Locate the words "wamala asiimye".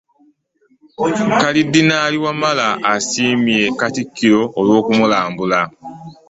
2.25-3.61